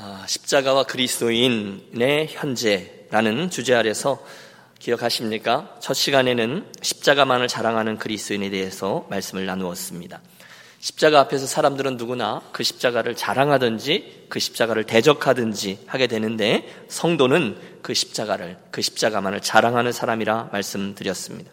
[0.00, 4.24] 아, 십자가와 그리스도인의 현재라는 주제 아래서
[4.78, 5.74] 기억하십니까?
[5.80, 10.20] 첫 시간에는 십자가만을 자랑하는 그리스도인에 대해서 말씀을 나누었습니다.
[10.78, 18.56] 십자가 앞에서 사람들은 누구나 그 십자가를 자랑하든지 그 십자가를 대적하든지 하게 되는데 성도는 그 십자가를
[18.70, 21.50] 그 십자가만을 자랑하는 사람이라 말씀드렸습니다.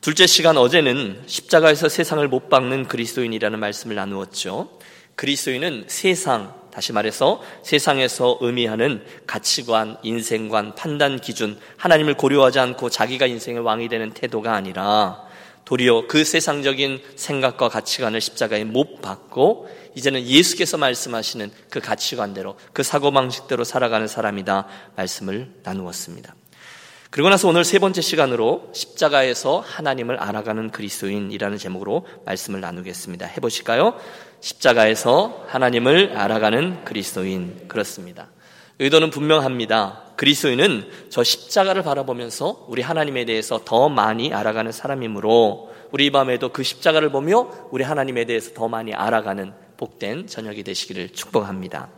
[0.00, 4.78] 둘째 시간 어제는 십자가에서 세상을 못 박는 그리스도인이라는 말씀을 나누었죠.
[5.16, 13.62] 그리스도인은 세상 다시 말해서 세상에서 의미하는 가치관, 인생관, 판단 기준, 하나님을 고려하지 않고 자기가 인생의
[13.62, 15.22] 왕이 되는 태도가 아니라
[15.64, 23.64] 도리어 그 세상적인 생각과 가치관을 십자가에 못 박고 이제는 예수께서 말씀하시는 그 가치관대로 그 사고방식대로
[23.64, 26.34] 살아가는 사람이다 말씀을 나누었습니다.
[27.08, 33.24] 그리고 나서 오늘 세 번째 시간으로 십자가에서 하나님을 알아가는 그리스도인이라는 제목으로 말씀을 나누겠습니다.
[33.24, 33.98] 해보실까요?
[34.40, 37.68] 십자가에서 하나님을 알아가는 그리스도인.
[37.68, 38.28] 그렇습니다.
[38.78, 40.02] 의도는 분명합니다.
[40.16, 46.62] 그리스도인은 저 십자가를 바라보면서 우리 하나님에 대해서 더 많이 알아가는 사람이므로 우리 이 밤에도 그
[46.62, 51.88] 십자가를 보며 우리 하나님에 대해서 더 많이 알아가는 복된 저녁이 되시기를 축복합니다.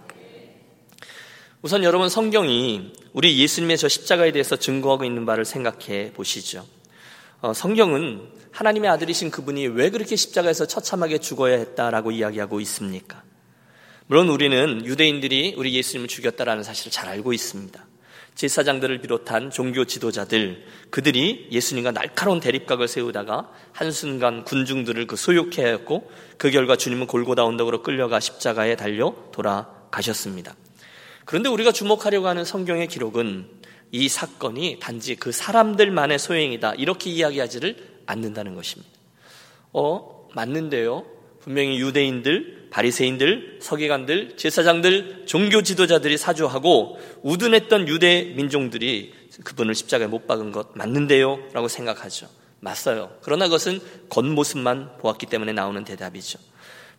[1.62, 6.64] 우선 여러분 성경이 우리 예수님의 저 십자가에 대해서 증거하고 있는 바를 생각해 보시죠.
[7.41, 13.22] 어, 성경은 하나님의 아들이신 그분이 왜 그렇게 십자가에서 처참하게 죽어야 했다라고 이야기하고 있습니까?
[14.08, 17.86] 물론 우리는 유대인들이 우리 예수님을 죽였다라는 사실을 잘 알고 있습니다.
[18.34, 26.50] 제사장들을 비롯한 종교 지도자들, 그들이 예수님과 날카로운 대립각을 세우다가 한순간 군중들을 그 소욕해 하였고 그
[26.50, 30.55] 결과 주님은 골고다 언덕으로 끌려가 십자가에 달려 돌아가셨습니다.
[31.25, 33.58] 그런데 우리가 주목하려고 하는 성경의 기록은
[33.91, 36.75] 이 사건이 단지 그 사람들만의 소행이다.
[36.75, 38.91] 이렇게 이야기하지를 않는다는 것입니다.
[39.72, 41.05] 어, 맞는데요.
[41.41, 49.14] 분명히 유대인들, 바리새인들, 서기관들, 제사장들, 종교 지도자들이 사주하고 우둔했던 유대 민족들이
[49.45, 51.39] 그분을 십자가에 못 박은 것 맞는데요?
[51.52, 52.28] 라고 생각하죠.
[52.61, 53.17] 맞어요.
[53.23, 56.39] 그러나 그것은 겉모습만 보았기 때문에 나오는 대답이죠.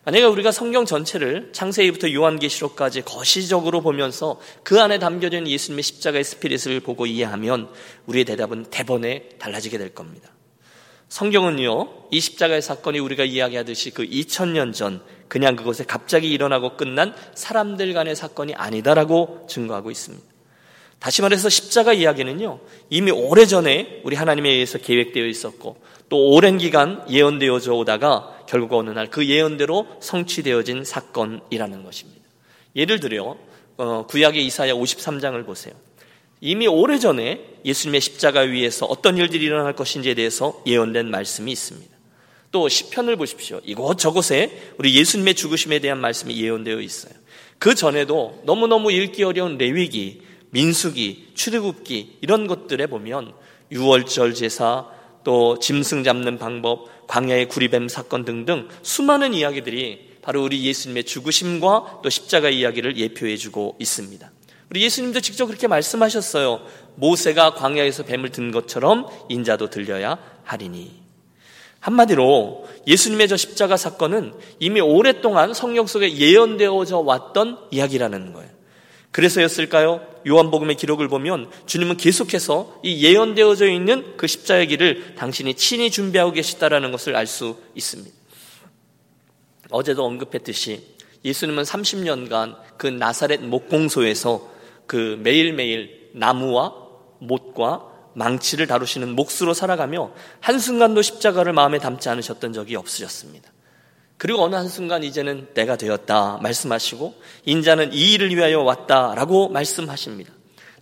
[0.04, 7.04] 만약에 우리가 성경 전체를 창세기부터 요한계시록까지 거시적으로 보면서 그 안에 담겨진 예수님의 십자가의 스피릿을 보고
[7.04, 7.68] 이해하면
[8.06, 10.30] 우리의 대답은 대번에 달라지게 될 겁니다.
[11.10, 17.92] 성경은요, 이 십자가의 사건이 우리가 이야기하듯이 그 2000년 전 그냥 그곳에 갑자기 일어나고 끝난 사람들
[17.92, 20.29] 간의 사건이 아니다라고 증거하고 있습니다.
[21.00, 25.78] 다시 말해서 십자가 이야기는요, 이미 오래전에 우리 하나님에 의해서 계획되어 있었고,
[26.10, 32.20] 또 오랜 기간 예언되어져 오다가 결국 어느 날 그 예언대로 성취되어진 사건이라는 것입니다.
[32.76, 33.36] 예를 들어,
[33.76, 35.74] 어, 구약의 이사야 53장을 보세요.
[36.42, 41.90] 이미 오래전에 예수님의 십자가 위에서 어떤 일들이 일어날 것인지에 대해서 예언된 말씀이 있습니다.
[42.52, 43.60] 또 시편을 보십시오.
[43.64, 47.12] 이곳 저곳에 우리 예수님의 죽으심에 대한 말씀이 예언되어 있어요.
[47.58, 53.32] 그 전에도 너무너무 읽기 어려운 레위기, 민수기, 출애굽기 이런 것들에 보면
[53.70, 54.88] 유월절 제사
[55.22, 62.10] 또 짐승 잡는 방법, 광야의 구리뱀 사건 등등 수많은 이야기들이 바로 우리 예수님의 죽으심과 또
[62.10, 64.30] 십자가 이야기를 예표해 주고 있습니다.
[64.70, 66.60] 우리 예수님도 직접 그렇게 말씀하셨어요.
[66.94, 71.00] 모세가 광야에서 뱀을 든 것처럼 인자도 들려야 하리니.
[71.80, 78.59] 한마디로 예수님의 저 십자가 사건은 이미 오랫동안 성경 속에 예언되어져 왔던 이야기라는 거예요.
[79.10, 80.06] 그래서였을까요?
[80.26, 86.92] 요한복음의 기록을 보면 주님은 계속해서 이 예언되어져 있는 그 십자의 길을 당신이 친히 준비하고 계시다라는
[86.92, 88.16] 것을 알 수 있습니다.
[89.70, 90.84] 어제도 언급했듯이
[91.24, 94.48] 예수님은 30년간 그 나사렛 목공소에서
[94.86, 96.74] 그 매일매일 나무와
[97.18, 103.52] 못과 망치를 다루시는 몫으로 살아가며 한순간도 십자가를 마음에 담지 않으셨던 적이 없으셨습니다.
[104.20, 107.14] 그리고 어느 한순간 이제는 때가 되었다 말씀하시고
[107.46, 110.30] 인자는 이 일을 위하여 왔다라고 말씀하십니다.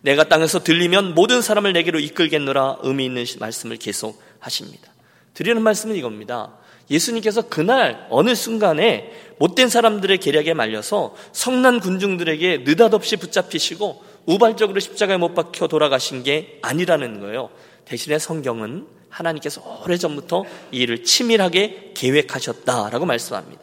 [0.00, 4.92] 내가 땅에서 들리면 모든 사람을 내게로 이끌겠노라 의미 있는 말씀을 계속 하십니다.
[5.34, 6.56] 드리는 말씀은 이겁니다.
[6.90, 15.34] 예수님께서 그날 어느 순간에 못된 사람들의 계략에 말려서 성난 군중들에게 느닷없이 붙잡히시고 우발적으로 십자가에 못
[15.34, 17.50] 박혀 돌아가신 게 아니라는 거예요.
[17.84, 23.62] 대신에 성경은 하나님께서 오래전부터 이 일을 치밀하게 계획하셨다라고 말씀합니다.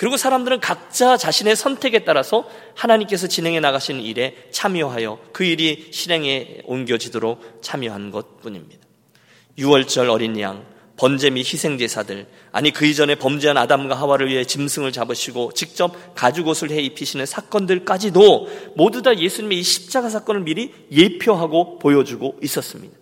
[0.00, 7.58] 그리고 사람들은 각자 자신의 선택에 따라서 하나님께서 진행해 나가시는 일에 참여하여 그 일이 실행에 옮겨지도록
[7.60, 8.80] 참여한 것 뿐입니다.
[9.58, 10.64] 6월절 어린 양,
[10.96, 16.80] 번제 및 희생제사들, 아니 그 이전에 범죄한 아담과 하와를 위해 짐승을 잡으시고 직접 가죽옷을 해
[16.80, 22.99] 입히시는 사건들까지도 모두 다 예수님의 이 십자가 사건을 미리 예표하고 보여주고 있었습니다.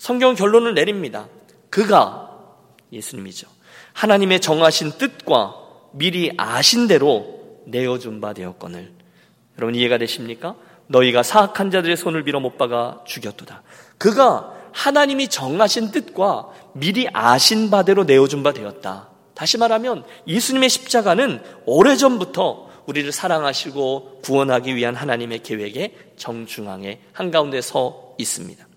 [0.00, 1.28] 성경 결론을 내립니다.
[1.68, 2.30] 그가
[2.90, 3.46] 예수님이죠.
[3.92, 5.54] 하나님의 정하신 뜻과
[5.92, 8.94] 미리 아신 대로 내어준 바 되었건을
[9.58, 10.56] 여러분 이해가 되십니까?
[10.86, 13.62] 너희가 사악한 자들의 손을 빌어 못 박아 죽였도다.
[13.98, 19.10] 그가 하나님이 정하신 뜻과 미리 아신 바대로 내어준 바 되었다.
[19.34, 28.69] 다시 말하면 예수님의 십자가는 오래전부터 우리를 사랑하시고 구원하기 위한 하나님의 계획의 정중앙에 한가운데 서 있습니다.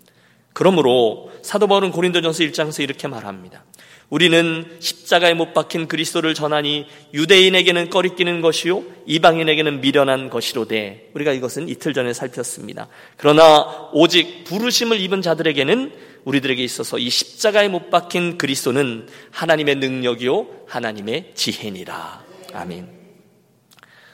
[0.54, 3.64] 그러므로 사도 바울은 고린도전서 1장에서 이렇게 말합니다.
[4.08, 11.92] 우리는 십자가에 못 박힌 그리스도를 전하니 유대인에게는 꺼리끼는 것이요 이방인에게는 미련한 것이로되 우리가 이것은 이틀
[11.92, 12.88] 전에 살폈습니다.
[13.16, 15.92] 그러나 오직 부르심을 입은 자들에게는
[16.24, 22.24] 우리들에게 있어서 이 십자가에 못 박힌 그리스도는 하나님의 능력이요 하나님의 지혜니라.
[22.52, 22.88] 아멘.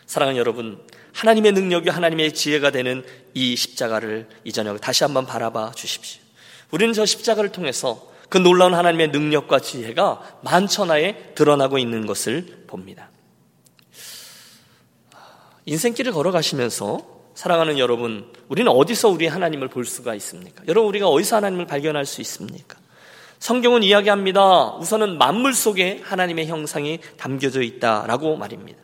[0.06, 0.80] 사랑하는 여러분,
[1.12, 3.04] 하나님의 능력이 하나님의 지혜가 되는
[3.34, 6.29] 이 십자가를 이 저녁 다시 한번 바라봐 주십시오.
[6.70, 13.10] 우리는 저 십자가를 통해서 그 놀라운 하나님의 능력과 지혜가 만천하에 드러나고 있는 것을 봅니다.
[15.66, 20.62] 인생길을 걸어가시면서 사랑하는 여러분, 우리는 어디서 우리 하나님을 볼 수가 있습니까?
[20.68, 22.78] 여러분, 우리가 어디서 하나님을 발견할 수 있습니까?
[23.38, 24.76] 성경은 이야기합니다.
[24.76, 28.78] 우선은 만물 속에 하나님의 형상이 담겨져 있다라고 말입니다.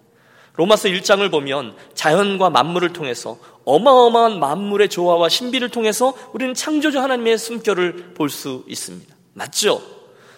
[0.56, 8.14] 로마서 1장을 보면 자연과 만물을 통해서 어마어마한 만물의 조화와 신비를 통해서 우리는 창조주 하나님의 숨결을
[8.14, 9.14] 볼 수 있습니다.
[9.35, 9.82] 맞죠?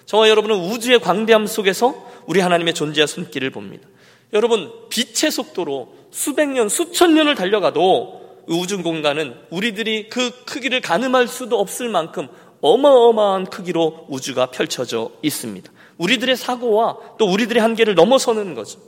[0.06, 1.94] 저와 여러분은 우주의 광대함 속에서
[2.26, 3.86] 우리 하나님의 존재와 손길을 봅니다.
[4.32, 11.58] 여러분, 빛의 속도로 수백 년, 수천 년을 달려가도 우주 공간은 우리들이 그 크기를 가늠할 수도
[11.60, 12.28] 없을 만큼
[12.60, 15.70] 어마어마한 크기로 우주가 펼쳐져 있습니다.
[15.98, 18.80] 우리들의 사고와 또 우리들의 한계를 넘어서는 거죠.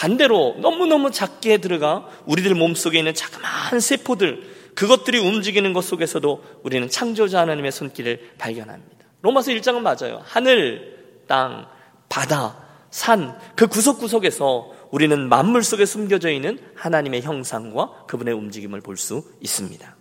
[0.00, 7.40] 반대로 너무너무 작게 들어가 우리들 몸속에 있는 자그마한 세포들, 그것들이 움직이는 것 속에서도 우리는 창조자
[7.40, 9.04] 하나님의 손길을 발견합니다.
[9.20, 10.22] 로마서 1장은 맞아요.
[10.24, 11.66] 하늘, 땅,
[12.08, 12.56] 바다,
[12.90, 19.96] 산, 그 구석구석에서 우리는 만물 속에 숨겨져 있는 하나님의 형상과 그분의 움직임을 볼 수 있습니다.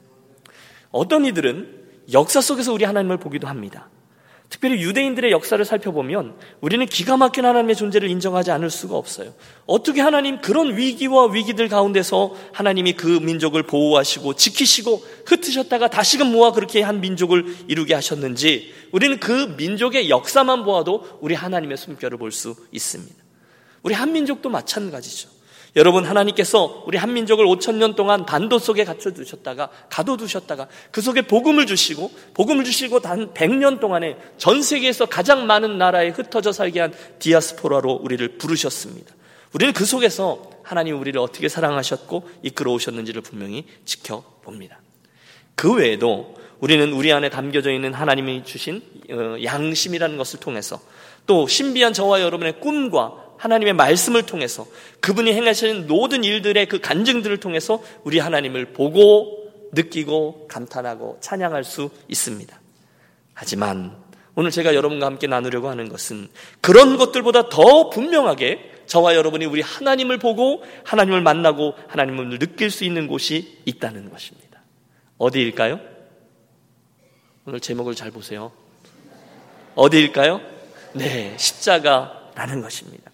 [0.92, 3.90] 어떤 이들은 역사 속에서 우리 하나님을 보기도 합니다.
[4.50, 9.34] 특별히 유대인들의 역사를 살펴보면 우리는 기가 막힌 하나님의 존재를 인정하지 않을 수가 없어요.
[9.68, 16.82] 어떻게 하나님 그런 위기와 위기들 가운데서 하나님이 그 민족을 보호하시고 지키시고 흩으셨다가 다시금 모아 그렇게
[16.82, 23.16] 한 민족을 이루게 하셨는지 우리는 그 민족의 역사만 보아도 우리 하나님의 숨결을 볼 수 있습니다.
[23.84, 25.39] 우리 한민족도 마찬가지죠.
[25.76, 31.22] 여러분 하나님께서 우리 한민족을 5천 년 동안 반도 속에 갇혀 두셨다가 가둬 두셨다가 그 속에
[31.22, 36.94] 복음을 주시고 복음을 주시고 단 100년 동안에 전 세계에서 가장 많은 나라에 흩어져 살게 한
[37.20, 39.14] 디아스포라로 우리를 부르셨습니다.
[39.54, 44.80] 우리는 그 속에서 하나님 우리를 어떻게 사랑하셨고 이끌어 오셨는지를 분명히 지켜봅니다.
[45.56, 48.82] 그 외에도 우리는 우리 안에 담겨져 있는 하나님이 주신
[49.12, 50.80] 어, 양심이라는 것을 통해서
[51.26, 54.68] 또 신비한 저와 여러분의 꿈과 하나님의 말씀을 통해서
[55.00, 62.60] 그분이 행하시는 모든 일들의 그 간증들을 통해서 우리 하나님을 보고 느끼고 감탄하고 찬양할 수 있습니다.
[63.34, 63.96] 하지만
[64.36, 66.28] 오늘 제가 여러분과 함께 나누려고 하는 것은
[66.62, 73.08] 그런 것들보다 더 분명하게 저와 여러분이 우리 하나님을 보고 하나님을 만나고 하나님을 느낄 수 있는
[73.08, 74.62] 곳이 있다는 것입니다.
[75.18, 75.80] 어디일까요?
[77.46, 78.52] 오늘 제목을 잘 보세요.
[79.76, 80.42] 어디일까요?
[80.94, 83.09] 네, 십자가라는 것입니다.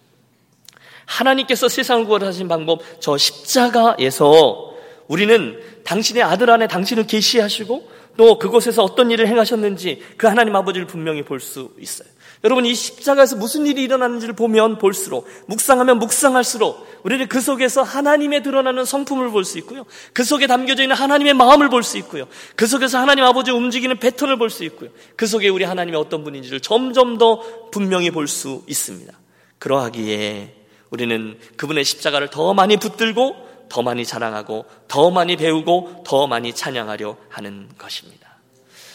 [1.06, 4.74] 하나님께서 세상을 구원하신 방법 저 십자가에서
[5.08, 11.22] 우리는 당신의 아들 안에 당신을 계시하시고 또 그곳에서 어떤 일을 행하셨는지 그 하나님 아버지를 분명히
[11.22, 12.08] 볼 수 있어요.
[12.44, 18.84] 여러분 이 십자가에서 무슨 일이 일어났는지를 보면 볼수록 묵상하면 묵상할수록 우리는 그 속에서 하나님의 드러나는
[18.84, 19.84] 성품을 볼 수 있고요.
[20.12, 22.26] 그 속에 담겨져 있는 하나님의 마음을 볼 수 있고요.
[22.54, 24.90] 그 속에서 하나님 아버지의 움직이는 패턴을 볼 수 있고요.
[25.16, 27.40] 그 속에 우리 하나님의 어떤 분인지를 점점 더
[27.70, 29.12] 분명히 볼 수 있습니다.
[29.58, 30.55] 그러하기에
[30.90, 37.16] 우리는 그분의 십자가를 더 많이 붙들고 더 많이 자랑하고 더 많이 배우고 더 많이 찬양하려
[37.28, 38.36] 하는 것입니다.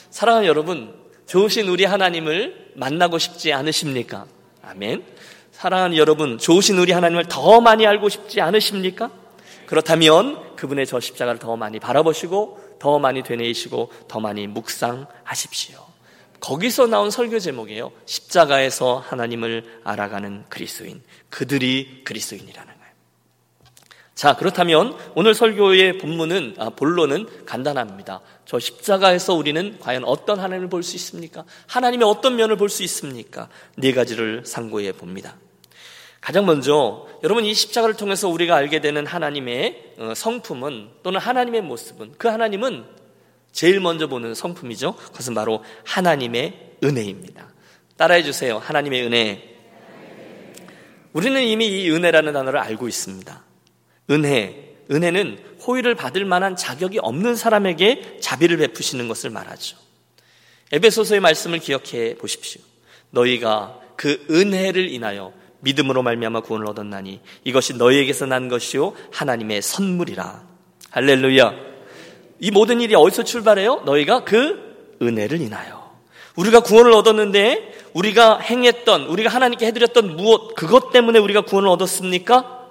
[0.09, 0.93] 사랑하는 여러분,
[1.27, 4.25] 좋으신 우리 하나님을 만나고 싶지 않으십니까?
[4.63, 5.03] 아멘.
[5.51, 9.11] 사랑하는 여러분, 좋으신 우리 하나님을 더 많이 알고 싶지 않으십니까?
[9.65, 15.90] 그렇다면 그분의 저 십자가를 더 많이 바라보시고 더 많이 되뇌이시고 더 많이 묵상하십시오.
[16.41, 17.91] 거기서 나온 설교 제목이에요.
[18.05, 21.01] 십자가에서 하나님을 알아가는 그리스도인.
[21.29, 22.91] 그들이 그리스도인이라는 거예요.
[24.15, 28.21] 자, 그렇다면 오늘 설교의 본문은, 아, 본론은 간단합니다.
[28.45, 31.45] 저 십자가에서 우리는 과연 어떤 하나님을 볼 수 있습니까?
[31.67, 33.47] 하나님의 어떤 면을 볼 수 있습니까?
[33.77, 35.37] 네 가지를 상고해 봅니다.
[36.19, 42.13] 가장 먼저 여러분 이 십자가를 통해서 우리가 알게 되는 하나님의 어, 성품은 또는 하나님의 모습은
[42.17, 43.00] 그 하나님은
[43.51, 44.95] 제일 먼저 보는 성품이죠.
[44.95, 47.47] 그것은 바로 하나님의 은혜입니다.
[47.97, 48.57] 따라해 주세요.
[48.57, 49.57] 하나님의 은혜.
[51.13, 53.43] 우리는 이미 이 은혜라는 단어를 알고 있습니다.
[54.09, 54.75] 은혜.
[54.89, 59.77] 은혜는 호의를 받을 만한 자격이 없는 사람에게 자비를 베푸시는 것을 말하죠.
[60.71, 62.61] 에베소서의 말씀을 기억해 보십시오.
[63.11, 70.47] 너희가 그 은혜를 인하여 믿음으로 말미암아 구원을 얻었나니 이것이 너희에게서 난 것이요 하나님의 선물이라.
[70.89, 71.70] 할렐루야.
[72.41, 73.83] 이 모든 일이 어디서 출발해요?
[73.85, 75.91] 너희가 그 은혜를 인하여.
[76.35, 82.67] 우리가 구원을 얻었는데 우리가 행했던 우리가 하나님께 해드렸던 무엇 그것 때문에 우리가 구원을 얻었습니까?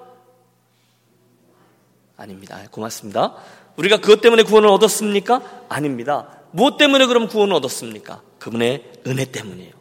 [2.16, 2.58] 아닙니다.
[2.72, 3.34] 고맙습니다.
[3.76, 5.40] 우리가 그것 때문에 구원을 얻었습니까?
[5.68, 6.26] 아닙니다.
[6.50, 8.22] 무엇 때문에 그럼 구원을 얻었습니까?
[8.40, 9.72] 그분의 은혜 때문이에요.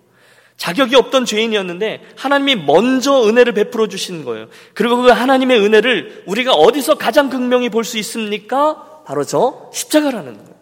[0.57, 4.47] 자격이 없던 죄인이었는데 하나님이 먼저 은혜를 베풀어 주신 거예요.
[4.75, 8.85] 그리고 그 하나님의 은혜를 우리가 어디서 가장 극명히 볼 수 있습니까?
[9.09, 10.55] 바로 저 십자가라는 거예요.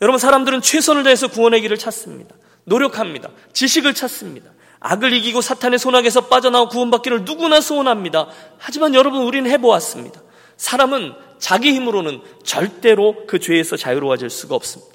[0.00, 2.34] 여러분 사람들은 최선을 다해서 구원의 길을 찾습니다.
[2.64, 3.28] 노력합니다.
[3.52, 4.50] 지식을 찾습니다.
[4.78, 8.28] 악을 이기고 사탄의 손아귀에서 빠져나와 구원받기를 누구나 소원합니다.
[8.56, 10.22] 하지만 여러분 우리는 해보았습니다.
[10.56, 14.94] 사람은 자기 힘으로는 절대로 그 죄에서 자유로워질 수가 없습니다.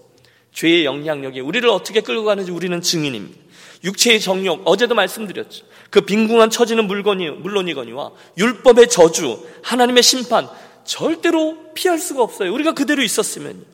[0.51, 3.45] 죄의 영향력이 우리를 어떻게 끌고 가는지 우리는 증인입니다.
[3.83, 5.65] 육체의 정욕, 어제도 말씀드렸죠.
[5.91, 10.49] 그 빈궁한 처지는 물건이, 물론이거니와 율법의 저주, 하나님의 심판,
[10.85, 12.53] 절대로 피할 수가 없어요.
[12.53, 13.65] 우리가 그대로 있었으면.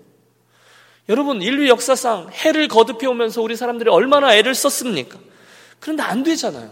[1.10, 5.20] 여러분, 인류 역사상 해를 거듭해 오면서 우리 사람들이 얼마나 애를 썼습니까?
[5.80, 6.72] 그런데 안 되잖아요.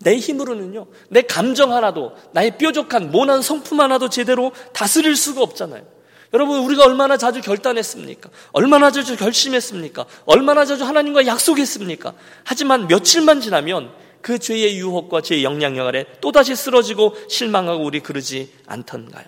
[0.00, 5.84] 내 힘으로는요, 내 감정 하나도, 나의 뾰족한, 모난 성품 하나도 제대로 다스릴 수가 없잖아요.
[6.32, 8.30] 여러분, 우리가 얼마나 자주 결단했습니까?
[8.52, 10.06] 얼마나 자주 결심했습니까?
[10.26, 12.14] 얼마나 자주 하나님과 약속했습니까?
[12.44, 13.90] 하지만 며칠만 지나면
[14.22, 19.24] 그 죄의 유혹과 죄의 영향력 아래 또다시 쓰러지고 실망하고 우리 그러지 않던가요?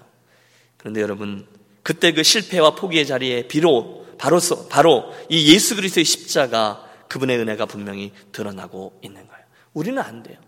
[0.76, 1.46] 그런데 여러분,
[1.82, 8.12] 그때 그 실패와 포기의 자리에 비로, 바로, 바로 이 예수 그리스도의 십자가 그분의 은혜가 분명히
[8.32, 9.44] 드러나고 있는 거예요.
[9.75, 10.38] 우리는 안 돼요.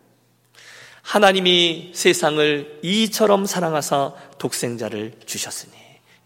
[1.03, 5.73] 하나님이 세상을 이처럼 사랑하사 독생자를 주셨으니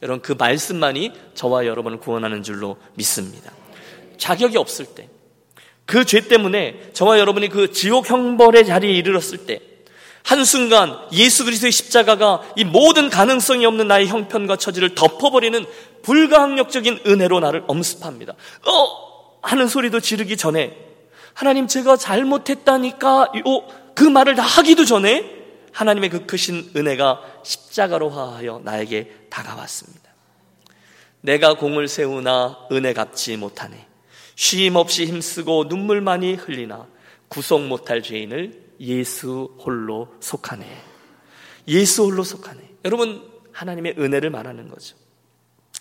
[0.03, 3.53] 여러분 그 말씀만이 저와 여러분을 구원하는 줄로 믿습니다.
[4.19, 5.09] 자격이 없을 때,
[5.89, 9.61] 그 죄 때문에 저와 여러분이 그 지옥 형벌의 자리에 이르렀을 때,
[10.23, 15.65] 한순간 예수 그리스도의 십자가가 이 모든 가능성이 없는 나의 형편과 처지를 덮어버리는
[16.03, 18.35] 불가항력적인 은혜로 나를 엄습합니다.
[18.67, 19.41] 어!
[19.41, 20.77] 하는 소리도 지르기 전에
[21.33, 23.33] 하나님 제가 잘못했다니까
[23.95, 25.25] 그 말을 다 하기도 전에
[25.73, 30.11] 하나님의 그 크신 은혜가 십자가로 화하여 나에게 다가왔습니다.
[31.23, 33.88] 내가 공을 세우나 은혜 갚지 못하네.
[34.39, 36.87] 쉼 없이 힘쓰고 눈물 많이 흘리나
[37.27, 40.65] 구속 못할 죄인을 예수 홀로 속하네.
[41.67, 42.61] 예수 홀로 속하네.
[42.85, 44.97] 여러분, 하나님의 은혜를 말하는 거죠.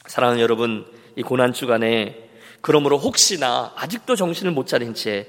[0.08, 2.30] 사랑하는 여러분, 이 고난 주간에
[2.62, 5.28] 그러므로 혹시나 아직도 정신을 못 차린 채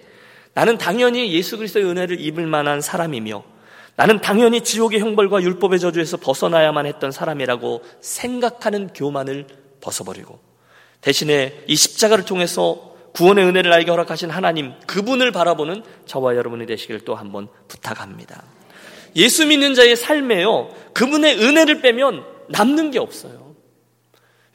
[0.54, 3.44] 나는 당연히 예수 그리스도의 은혜를 입을 만한 사람이며
[3.96, 9.46] 나는 당연히 지옥의 형벌과 율법의 저주에서 벗어나야만 했던 사람이라고 생각하는 교만을
[9.82, 10.40] 벗어버리고
[11.02, 17.14] 대신에 이 십자가를 통해서 구원의 은혜를 알게 허락하신 하나님 그분을 바라보는 저와 여러분이 되시기를 또
[17.14, 18.42] 한번 부탁합니다.
[19.16, 20.70] 예수 믿는 자의 삶에요.
[20.94, 23.48] 그분의 은혜를 빼면 남는 게 없어요.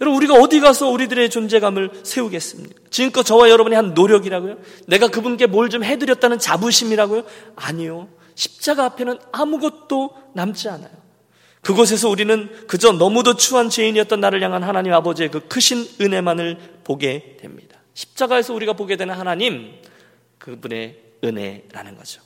[0.01, 2.75] 여러분 우리가 어디 가서 우리들의 존재감을 세우겠습니까?
[2.89, 4.57] 지금껏 저와 여러분이 한 노력이라고요?
[4.87, 7.23] 내가 그분께 뭘 좀 해드렸다는 자부심이라고요?
[7.55, 8.09] 아니요.
[8.35, 10.91] 십자가 앞에는 아무것도 남지 않아요.
[11.61, 17.72] 그곳에서 우리는 그저 너무도 추한 죄인이었던 나를 향한 하나님 아버지의 그 크신 은혜만을 보게 됩니다.
[17.93, 19.73] 십자가에서 우리가 보게 되는 하나님,
[20.39, 22.21] 그분의 은혜라는 거죠.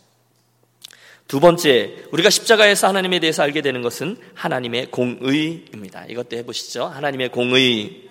[1.27, 6.05] 두 번째, 우리가 십자가에서 하나님에 대해서 알게 되는 것은 하나님의 공의입니다.
[6.07, 6.85] 이것도 해보시죠.
[6.85, 8.07] 하나님의 공의.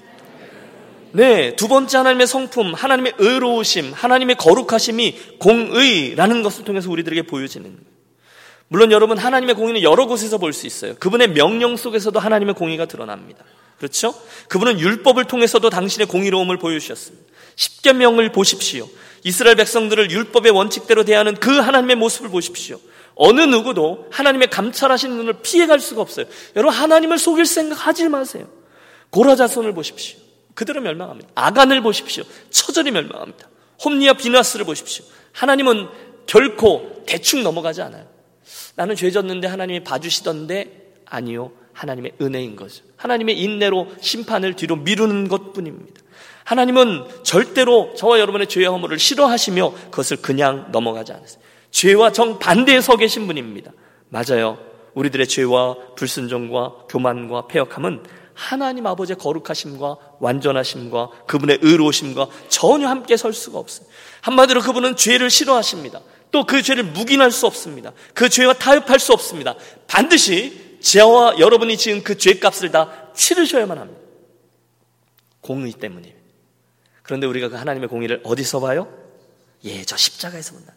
[1.12, 7.96] 네, 두 번째 하나님의 성품, 하나님의 의로우심, 하나님의 거룩하심이 공의라는 것을 통해서 우리들에게 보여지는 거예요.
[8.68, 10.96] 물론 여러분 하나님의 공의는 여러 곳에서 볼 수 있어요.
[10.96, 13.44] 그분의 명령 속에서도 하나님의 공의가 드러납니다.
[13.78, 14.14] 그렇죠?
[14.48, 17.24] 그분은 율법을 통해서도 당신의 공의로움을 보여주셨습니다.
[17.56, 18.88] 십계명을 보십시오.
[19.24, 22.78] 이스라엘 백성들을 율법의 원칙대로 대하는 그 하나님의 모습을 보십시오.
[23.16, 26.26] 어느 누구도 하나님의 감찰하시는 눈을 피해갈 수가 없어요.
[26.54, 28.46] 여러분 하나님을 속일 생각 하지 마세요.
[29.10, 30.18] 고라 자손을 보십시오.
[30.54, 31.30] 그대로 멸망합니다.
[31.34, 32.24] 아간을 보십시오.
[32.50, 33.48] 처절히 멸망합니다.
[33.84, 35.04] 홈리와 비나스를 보십시오.
[35.32, 35.88] 하나님은
[36.26, 38.06] 결코 대충 넘어가지 않아요.
[38.74, 41.52] 나는 죄 졌는데 하나님이 봐주시던데 아니요.
[41.72, 42.84] 하나님의 은혜인 거죠.
[42.96, 46.00] 하나님의 인내로 심판을 뒤로 미루는 것 뿐입니다.
[46.46, 51.42] 하나님은 절대로 저와 여러분의 죄와 허물을 싫어하시며 그것을 그냥 넘어가지 않으세요.
[51.72, 53.72] 죄와 정반대에 서 계신 분입니다.
[54.10, 54.56] 맞아요.
[54.94, 63.58] 우리들의 죄와 불순종과 교만과 폐역함은 하나님 아버지의 거룩하심과 완전하심과 그분의 의로우심과 전혀 함께 설 수가
[63.58, 63.88] 없어요.
[64.20, 66.00] 한마디로 그분은 죄를 싫어하십니다.
[66.30, 67.92] 또 그 죄를 묵인할 수 없습니다.
[68.14, 69.56] 그 죄와 타협할 수 없습니다.
[69.88, 74.00] 반드시 저와 여러분이 지은 그 죄값을 다 치르셔야만 합니다.
[75.40, 76.25] 공의 때문이에요.
[77.06, 78.92] 그런데 우리가 그 하나님의 공의를 어디서 봐요?
[79.64, 80.74] 예, 저 십자가에서 본다.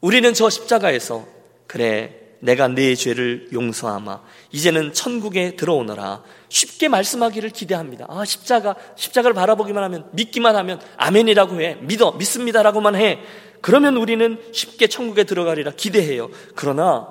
[0.00, 1.26] 우리는 저 십자가에서
[1.66, 8.06] 그래 내가 네 죄를 용서하마 이제는 천국에 들어오너라 쉽게 말씀하기를 기대합니다.
[8.08, 13.18] 아 십자가 십자가를 바라보기만 하면 믿기만 하면 아멘이라고 해 믿어 믿습니다라고만 해
[13.60, 16.30] 그러면 우리는 쉽게 천국에 들어가리라 기대해요.
[16.54, 17.08] 그러나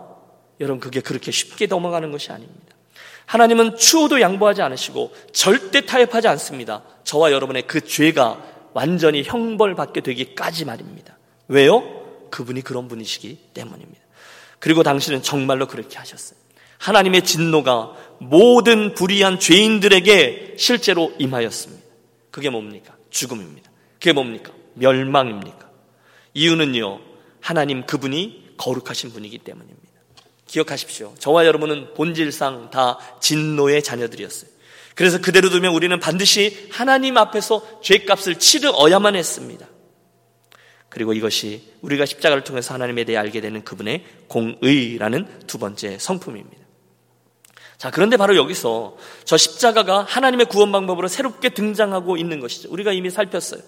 [0.60, 2.76] 여러분 그게 그렇게 쉽게 넘어가는 것이 아닙니다.
[3.30, 6.82] 하나님은 추호도 양보하지 않으시고 절대 타협하지 않습니다.
[7.04, 8.44] 저와 여러분의 그 죄가
[8.74, 11.16] 완전히 형벌받게 되기까지 말입니다.
[11.48, 11.84] 왜요?
[12.32, 14.02] 그분이 그런 분이시기 때문입니다.
[14.58, 16.40] 그리고 당신은 정말로 그렇게 하셨어요.
[16.80, 21.86] 하나님의 진노가 모든 불의한 죄인들에게 실제로 임하였습니다.
[22.32, 22.96] 그게 뭡니까?
[23.12, 23.70] 죽음입니다.
[23.94, 24.52] 그게 뭡니까?
[24.74, 25.70] 멸망입니까?
[26.34, 27.00] 이유는요,
[27.42, 29.89] 하나님 그분이 거룩하신 분이기 때문입니다.
[30.50, 31.14] 기억하십시오.
[31.20, 34.50] 저와 여러분은 본질상 다 진노의 자녀들이었어요.
[34.96, 39.68] 그래서 그대로 두면 우리는 반드시 하나님 앞에서 죄값을 치르어야만 했습니다.
[40.90, 46.58] 그리고 이것이 우리가 십자가를 통해서 하나님에 대해 알게 되는 그분의 공의라는 두 번째 성품입니다.
[47.78, 52.70] 자, 그런데 바로 여기서 저 십자가가 하나님의 구원 방법으로 새롭게 등장하고 있는 것이죠.
[52.72, 53.62] 우리가 이미 살폈어요.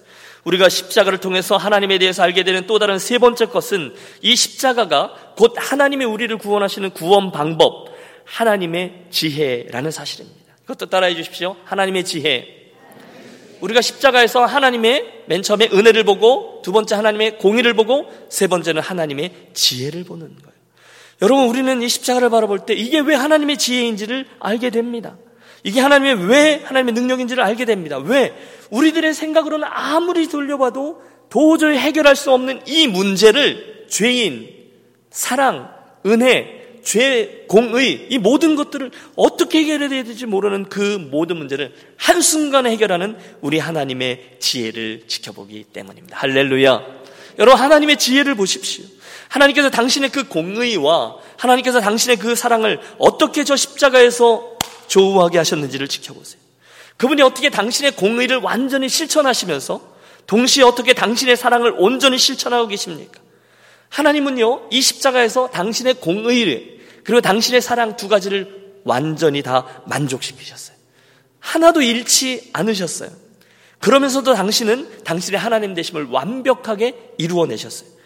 [0.43, 5.53] 우리가 십자가를 통해서 하나님에 대해서 알게 되는 또 다른 세 번째 것은 이 십자가가 곧
[5.55, 7.89] 하나님의 우리를 구원하시는 구원 방법,
[8.25, 10.55] 하나님의 지혜라는 사실입니다.
[10.63, 11.55] 이것도 따라해 주십시오.
[11.65, 12.61] 하나님의 지혜.
[13.61, 19.31] 우리가 십자가에서 하나님의 맨 처음에 은혜를 보고 두 번째 하나님의 공의를 보고 세 번째는 하나님의
[19.53, 20.51] 지혜를 보는 거예요.
[21.21, 25.15] 여러분 우리는 이 십자가를 바라볼 때 이게 왜 하나님의 지혜인지를 알게 됩니다.
[25.63, 27.97] 이게 하나님의 왜 하나님의 능력인지를 알게 됩니다.
[27.97, 28.33] 왜?
[28.69, 34.49] 우리들의 생각으로는 아무리 돌려봐도 도저히 해결할 수 없는 이 문제를 죄인,
[35.11, 35.69] 사랑,
[36.05, 43.17] 은혜, 죄, 공의, 이 모든 것들을 어떻게 해결해야 될지 모르는 그 모든 문제를 한순간에 해결하는
[43.41, 46.17] 우리 하나님의 지혜를 지켜보기 때문입니다.
[46.17, 46.85] 할렐루야.
[47.39, 48.85] 여러분, 하나님의 지혜를 보십시오.
[49.31, 56.41] 하나님께서 당신의 그 공의와 하나님께서 당신의 그 사랑을 어떻게 저 십자가에서 조우하게 하셨는지를 지켜보세요.
[56.97, 59.81] 그분이 어떻게 당신의 공의를 완전히 실천하시면서
[60.27, 63.21] 동시에 어떻게 당신의 사랑을 온전히 실천하고 계십니까?
[63.87, 70.75] 하나님은요, 이 십자가에서 당신의 공의를, 그리고 당신의 사랑 두 가지를 완전히 다 만족시키셨어요.
[71.39, 73.09] 하나도 잃지 않으셨어요.
[73.79, 78.00] 그러면서도 당신은 당신의 하나님 되심을 완벽하게 이루어내셨어요.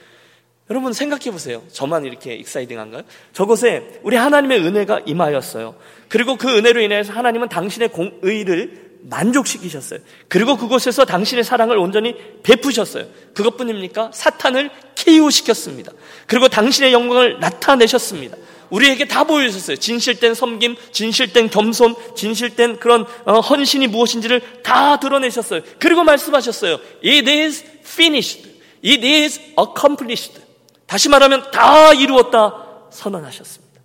[0.70, 1.62] 여러분 생각해 보세요.
[1.72, 3.04] 저만 이렇게 익사이딩한가요?
[3.34, 5.76] 저곳에 우리 하나님의 은혜가 임하였어요.
[6.10, 10.00] 그리고 그 은혜로 인해서 하나님은 당신의 공의를 만족시키셨어요.
[10.28, 13.06] 그리고 그곳에서 당신의 사랑을 온전히 베푸셨어요.
[13.36, 14.10] 그것뿐입니까?
[14.12, 15.92] 사탄을 KO시켰습니다.
[16.26, 18.36] 그리고 당신의 영광을 나타내셨습니다.
[18.72, 19.78] 우리에게 다 보여주셨어요.
[19.78, 25.62] 진실된 섬김, 진실된 겸손, 진실된 그런 어, 헌신이 무엇인지를 다 드러내셨어요.
[25.78, 26.80] 그리고 말씀하셨어요.
[27.04, 28.50] It is finished.
[28.84, 30.45] It is accomplished.
[30.86, 33.82] 다시 말하면 다 이루었다 선언하셨습니다.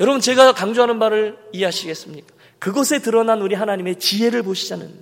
[0.00, 2.34] 여러분 제가 강조하는 바를 이해하시겠습니까?
[2.58, 4.92] 그곳에 드러난 우리 하나님의 지혜를 보시자는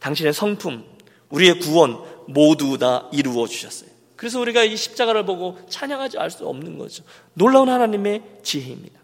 [0.00, 0.84] 당신의 성품,
[1.30, 1.98] 우리의 구원
[2.28, 3.90] 모두 다 이루어 주셨어요.
[4.16, 7.04] 그래서 우리가 이 십자가를 보고 찬양하지 알 수 없는 거죠.
[7.34, 9.00] 놀라운 하나님의 지혜입니다.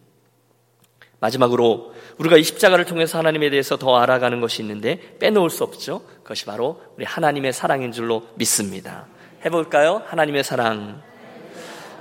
[1.18, 6.02] 마지막으로 우리가 이 십자가를 통해서 하나님에 대해서 더 알아가는 것이 있는데 빼놓을 수 없죠.
[6.22, 9.06] 그것이 바로 우리 하나님의 사랑인 줄로 믿습니다.
[9.44, 10.02] 해볼까요?
[10.06, 11.02] 하나님의 사랑.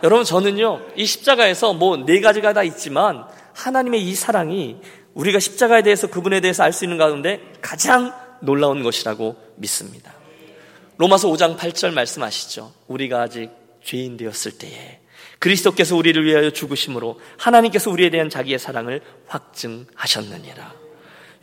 [0.03, 4.77] 여러분 저는요 이 십자가에서 뭐 네 가지가 다 있지만 하나님의 이 사랑이
[5.13, 10.13] 우리가 십자가에 대해서 그분에 대해서 알 수 있는 가운데 가장 놀라운 것이라고 믿습니다.
[10.97, 12.71] 로마서 5장 8절 말씀하시죠.
[12.87, 13.49] 우리가 아직
[13.83, 14.99] 죄인 되었을 때에
[15.39, 20.73] 그리스도께서 우리를 위하여 죽으심으로 하나님께서 우리에 대한 자기의 사랑을 확증하셨느니라.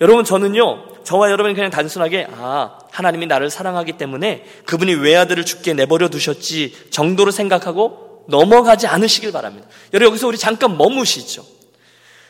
[0.02, 6.08] 여러분 저는요 저와 여러분이 그냥 단순하게 아 하나님이 나를 사랑하기 때문에 그분이 외아들을 죽게 내버려
[6.08, 9.68] 두셨지 정도로 생각하고 넘어가지 않으시길 바랍니다.
[9.92, 11.44] 여러분 여기서 우리 잠깐 머무시죠.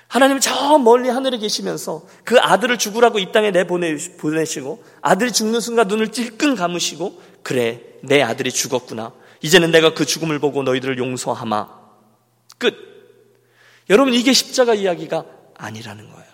[0.08, 6.12] 하나님은 저 멀리 하늘에 계시면서 그 아들을 죽으라고 이 땅에 내보내시고 아들이 죽는 순간 눈을
[6.12, 9.12] 찔끔 감으시고 그래 내 아들이 죽었구나.
[9.42, 11.68] 이제는 내가 그 죽음을 보고 너희들을 용서하마.
[12.58, 12.74] 끝.
[13.90, 15.24] 여러분 이게 십자가 이야기가
[15.56, 16.26] 아니라는 거예요.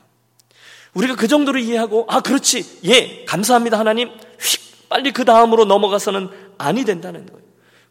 [0.94, 2.80] 우리가 그 정도로 이해하고 아 그렇지.
[2.84, 4.10] 예 감사합니다 하나님.
[4.38, 7.41] 휙 빨리 그 다음으로 넘어가서는 아니 된다는 거예요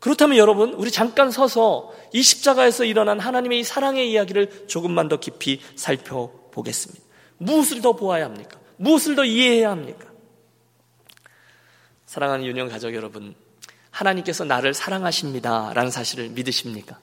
[0.01, 5.61] 그렇다면 여러분, 우리 잠깐 서서 이 십자가에서 일어난 하나님의 이 사랑의 이야기를 조금만 더 깊이
[5.75, 7.01] 살펴보겠습니다.
[7.37, 8.59] 무엇을 더 보아야 합니까?
[8.77, 10.07] 무엇을 더 이해해야 합니까?
[12.05, 13.35] 사랑하는 유년 가족 여러분,
[13.91, 15.71] 하나님께서 나를 사랑하십니다.
[15.73, 16.99] 라는 사실을 믿으십니까?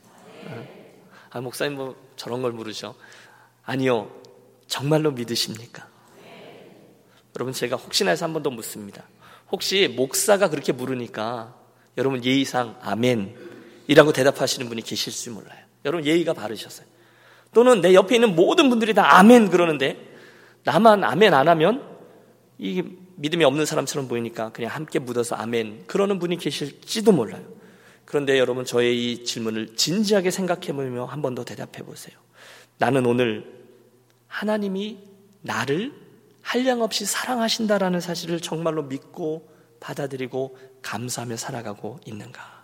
[1.30, 2.94] 아, 목사님 뭐 저런 걸 물으죠.
[3.64, 4.10] 아니요.
[4.66, 5.86] 정말로 믿으십니까?
[7.36, 9.04] 여러분 제가 혹시나 해서 한 번 더 묻습니다.
[9.52, 11.54] 혹시 목사가 그렇게 물으니까
[11.96, 15.58] 여러분 예의상 아멘이라고 대답하시는 분이 계실지 몰라요.
[15.84, 16.86] 여러분 예의가 바르셨어요.
[17.54, 19.96] 또는 내 옆에 있는 모든 분들이 다 아멘 그러는데
[20.64, 21.82] 나만 아멘 안 하면
[22.58, 22.82] 이
[23.16, 27.42] 믿음이 없는 사람처럼 보이니까 그냥 함께 묻어서 아멘 그러는 분이 계실지도 몰라요.
[28.04, 32.16] 그런데 여러분 저의 이 질문을 진지하게 생각해 보며 한 번 더 대답해 보세요.
[32.78, 33.44] 나는 오늘
[34.28, 34.98] 하나님이
[35.42, 35.92] 나를
[36.42, 42.58] 한량 없이 사랑하신다라는 사실을 정말로 믿고 받아들이고 감사하며 살아가고 있는가?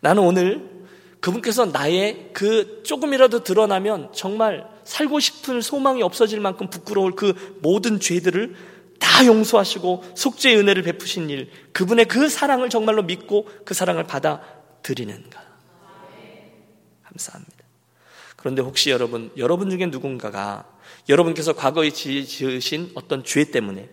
[0.00, 0.78] 나는 오늘
[1.20, 8.54] 그분께서 나의 그 조금이라도 드러나면 정말 살고 싶은 소망이 없어질 만큼 부끄러울 그 모든 죄들을
[8.98, 15.42] 다 용서하시고 속죄의 은혜를 베푸신 일, 그분의 그 사랑을 정말로 믿고 그 사랑을 받아들이는가?
[17.04, 17.58] 감사합니다.
[18.36, 20.64] 그런데 혹시 여러분, 여러분 중에 누군가가
[21.08, 23.88] 여러분께서 과거에 지으신 어떤 죄 때문에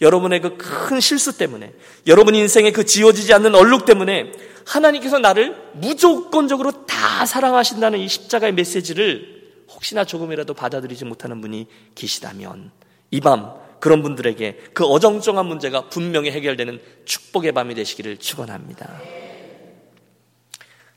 [0.00, 1.72] 여러분의 그 큰 실수 때문에
[2.06, 4.32] 여러분 인생의 그 지워지지 않는 얼룩 때문에
[4.66, 12.70] 하나님께서 나를 무조건적으로 다 사랑하신다는 이 십자가의 메시지를 혹시나 조금이라도 받아들이지 못하는 분이 계시다면
[13.10, 19.00] 이 밤 그런 분들에게 그 어정쩡한 문제가 분명히 해결되는 축복의 밤이 되시기를 축원합니다.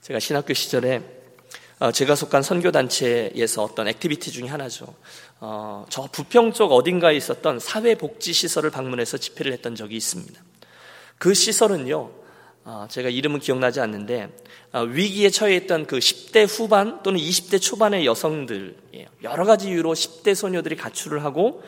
[0.01, 1.01] 제가 신학교 시절에
[1.79, 4.93] 어, 제가 속한 선교단체에서 어떤 activity 중에 하나죠.
[5.45, 10.41] 어, 저 부평 쪽 어딘가에 있었던 사회복지시설을 방문해서 집회를 했던 적이 있습니다.
[11.17, 12.11] 그 시설은요,
[12.63, 14.29] 어, 제가 이름은 기억나지 않는데,
[14.71, 19.07] 어, 위기에 처해 있던 그 10대 후반 또는 20대 초반의 여성들이에요.
[19.23, 21.61] 여러 가지 이유로 10대 소녀들이 가출을 하고,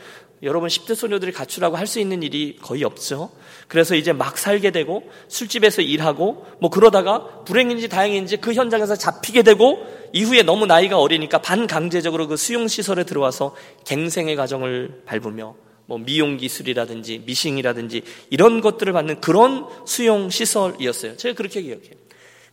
[0.43, 3.31] 여러분 10대 소녀들이 가출하고 할 수 있는 일이 거의 없죠.
[3.67, 9.79] 그래서 이제 막 살게 되고 술집에서 일하고 뭐 그러다가 불행인지 다행인지 그 현장에서 잡히게 되고
[10.15, 15.55] 이후에 너무 나이가 어리니까 반강제적으로 그 수용시설에 들어와서 갱생의 과정을 밟으며
[15.87, 21.17] 뭐 미용 기술이라든지 미싱이라든지 이런 것들을 받는 그런 수용 시설이었어요.
[21.17, 21.95] 제가 그렇게 기억해요.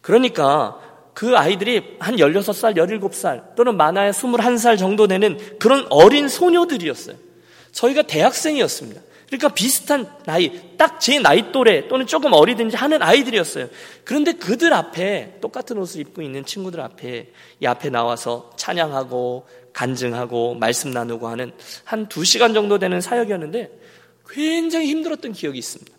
[0.01, 0.81] 그러니까
[1.14, 7.16] 그 아이들이 한 16살, 17살 또는 많아야 21살 정도 되는 그런 어린 소녀들이었어요.
[7.70, 9.01] 저희가 대학생이었습니다.
[9.33, 13.68] 그러니까 비슷한 나이, 딱 제 나이 또래 또는 조금 어리든지 하는 아이들이었어요.
[14.05, 20.90] 그런데 그들 앞에 똑같은 옷을 입고 있는 친구들 앞에 이 앞에 나와서 찬양하고 간증하고 말씀
[20.90, 21.53] 나누고 하는
[21.85, 23.71] 한 두 시간 정도 되는 사역이었는데
[24.29, 25.92] 굉장히 힘들었던 기억이 있습니다.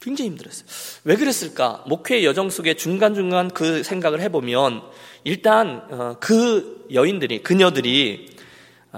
[0.00, 0.66] 굉장히 힘들었어요.
[1.04, 1.84] 왜 그랬을까?
[1.86, 4.82] 목회 여정 속에 중간중간 그 생각을 해보면
[5.24, 8.29] 일단 어, 그 여인들이, 그녀들이 아,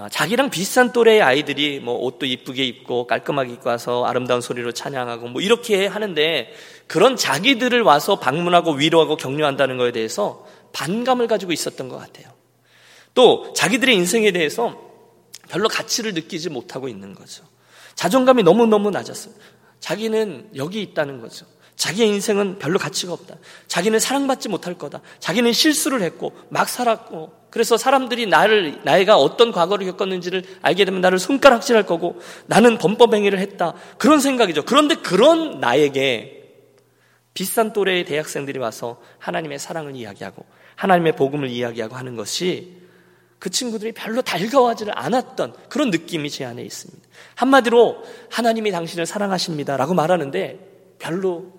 [0.09, 5.41] 자기랑 비슷한 또래의 아이들이 뭐 옷도 이쁘게 입고 깔끔하게 입고 와서 아름다운 소리로 찬양하고 뭐
[5.41, 6.51] 이렇게 하는데
[6.87, 12.27] 그런 자기들을 와서 방문하고 위로하고 격려한다는 것에 대해서 반감을 가지고 있었던 것 같아요.
[13.13, 14.75] 또 자기들의 인생에 대해서
[15.47, 17.43] 별로 가치를 느끼지 못하고 있는 거죠.
[17.93, 19.35] 자존감이 너무너무 낮았어요.
[19.79, 21.45] 자기는 여기 있다는 거죠.
[21.75, 23.35] 자기의 인생은 별로 가치가 없다.
[23.67, 25.01] 자기는 사랑받지 못할 거다.
[25.19, 31.19] 자기는 실수를 했고 막 살았고 그래서 사람들이 나를 나이가 어떤 과거를 겪었는지를 알게 되면 나를
[31.19, 33.75] 손가락질할 거고 나는 범법 행위를 했다.
[33.97, 34.65] 그런 생각이죠.
[34.65, 36.41] 그런데 그런 나에게
[37.33, 42.81] 비싼 또래의 대학생들이 와서 하나님의 사랑을 이야기하고 하나님의 복음을 이야기하고 하는 것이
[43.39, 47.07] 그 친구들이 별로 달가워하지를 않았던 그런 느낌이 제 안에 있습니다.
[47.35, 51.51] 한마디로 하나님이 당신을 사랑하십니다라고 말하는데 별로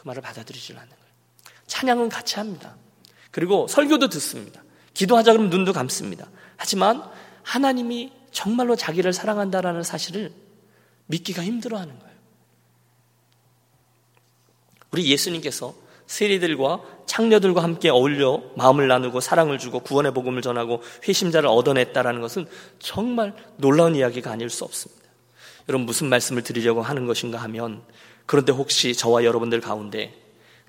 [0.00, 1.04] 그 말을 받아들이지 않는 거예요.
[1.66, 2.74] 찬양은 같이 합니다.
[3.30, 4.62] 그리고 설교도 듣습니다.
[4.94, 6.26] 기도하자 그러면 눈도 감습니다.
[6.56, 7.04] 하지만
[7.42, 10.32] 하나님이 정말로 자기를 사랑한다라는 사실을
[11.06, 12.14] 믿기가 힘들어하는 거예요.
[14.92, 15.74] 우리 예수님께서
[16.06, 22.46] 세리들과 창녀들과 함께 어울려 마음을 나누고 사랑을 주고 구원의 복음을 전하고 회심자를 얻어냈다라는 것은
[22.78, 25.02] 정말 놀라운 이야기가 아닐 수 없습니다.
[25.68, 27.82] 여러분 무슨 말씀을 드리려고 하는 것인가 하면
[28.30, 30.14] 그런데 혹시 저와 여러분들 가운데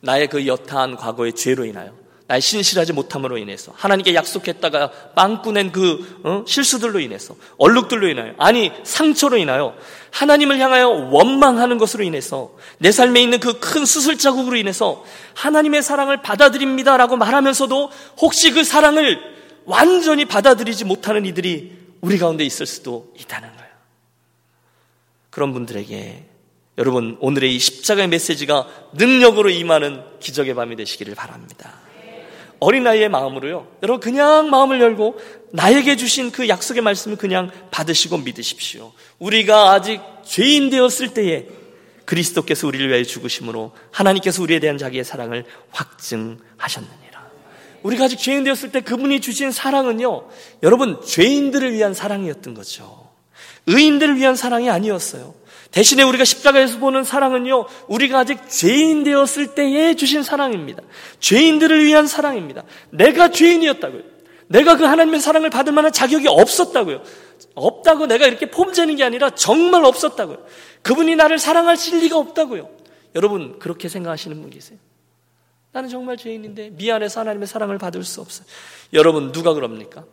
[0.02, 1.94] 나의 그 여타한 과거의 죄로 인하여
[2.26, 6.44] 나의 신실하지 못함으로 인해서 하나님께 약속했다가 빵꾸낸 그 어?
[6.48, 9.76] 실수들로 인해서 얼룩들로 인하여 아니 상처로 인하여
[10.10, 16.24] 하나님을 향하여 원망하는 것으로 인해서 내 삶에 있는 그 큰 수술 자국으로 인해서 하나님의 사랑을
[16.24, 19.20] 받아들입니다라고 말하면서도 혹시 그 사랑을
[19.66, 23.70] 완전히 받아들이지 못하는 이들이 우리 가운데 있을 수도 있다는 거예요.
[25.30, 26.31] 그런 분들에게
[26.78, 31.74] 여러분, 오늘의 이 십자가의 메시지가 능력으로 임하는 기적의 밤이 되시기를 바랍니다.
[32.60, 33.68] 어린아이의 마음으로요.
[33.84, 35.20] 여러분, 그냥 마음을 열고
[35.52, 38.94] 나에게 주신 그 약속의 말씀을 그냥 받으시고 믿으십시오.
[39.20, 41.48] 우리가 아직 죄인 되었을 때에
[42.06, 47.32] 그리스도께서 우리를 위하여 죽으심으로 하나님께서 우리에 대한 자기의 사랑을 확증하셨느니라.
[47.84, 50.30] 우리가 아직 죄인 되었을 때 그분이 주신 사랑은요,
[50.64, 53.10] 여러분, 죄인들을 위한 사랑이었던 거죠.
[53.66, 55.41] 의인들을 위한 사랑이 아니었어요.
[55.72, 60.84] 대신에 우리가 십자가에서 보는 사랑은요, 우리가 아직 죄인 되었을 때에 주신 사랑입니다.
[61.20, 62.64] 죄인들을 위한 사랑입니다.
[62.90, 64.02] 내가 죄인이었다고요.
[64.48, 67.02] 내가 그 하나님의 사랑을 받을 만한 자격이 없었다고요.
[67.56, 70.46] 없다고 내가 이렇게 폼재는 게 아니라 정말 없었다고요.
[70.82, 72.70] 그분이 나를 사랑하실 리가 없다고요.
[73.16, 74.78] 여러분, 그렇게 생각하시는 분 계세요?
[75.72, 78.46] 나는 정말 죄인인데 미안해서 하나님의 사랑을 받을 수 없어요.
[78.92, 80.04] 여러분, 누가 그럽니까?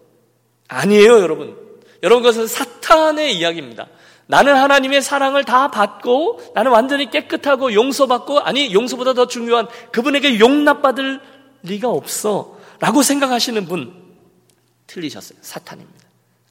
[0.68, 1.56] 아니에요, 여러분.
[2.04, 3.88] 여러분, 그것은 사탄의 이야기입니다.
[4.28, 11.20] 나는 하나님의 사랑을 다 받고 나는 완전히 깨끗하고 용서받고 아니 용서보다 더 중요한 그분에게 용납받을
[11.62, 13.94] 리가 없어 라고 생각하시는 분
[14.86, 15.38] 틀리셨어요.
[15.40, 16.06] 사탄입니다.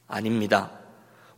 [0.08, 0.72] 아닙니다.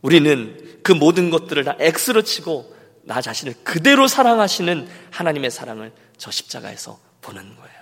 [0.01, 6.99] 우리는 그 모든 것들을 다 X로 치고 나 자신을 그대로 사랑하시는 하나님의 사랑을 저 십자가에서
[7.21, 7.81] 보는 거예요.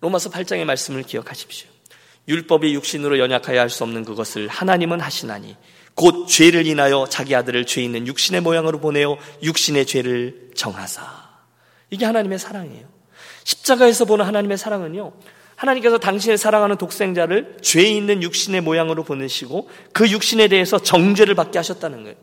[0.00, 1.68] 로마서 8장의 말씀을 기억하십시오.
[2.26, 5.56] 율법이 육신으로 연약하여 할 수 없는 그것을 하나님은 하시나니
[5.98, 11.02] 곧 죄를 인하여 자기 아들을 죄 있는 육신의 모양으로 보내어 육신의 죄를 정하사.
[11.90, 12.86] 이게 하나님의 사랑이에요.
[13.42, 15.12] 십자가에서 보는 하나님의 사랑은요.
[15.56, 22.04] 하나님께서 당신의 사랑하는 독생자를 죄 있는 육신의 모양으로 보내시고 그 육신에 대해서 정죄를 받게 하셨다는
[22.04, 22.16] 거예요.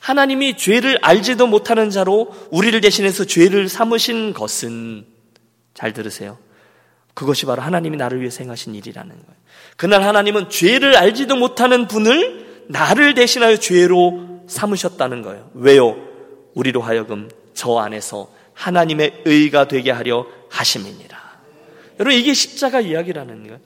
[0.00, 5.06] 하나님이 죄를 알지도 못하는 자로 우리를 대신해서 죄를 삼으신 것은
[5.74, 6.38] 잘 들으세요.
[7.14, 9.42] 그것이 바로 하나님이 나를 위해 생하신 일이라는 거예요.
[9.76, 15.50] 그날 하나님은 죄를 알지도 못하는 분을 나를 대신하여 죄로 삼으셨다는 거예요.
[15.54, 15.96] 왜요?
[16.54, 21.22] 우리로 하여금 저 안에서 하나님의 의가 되게 하려 하심이니라.
[22.00, 23.60] 여러분 이게 십자가 이야기라는 거예요.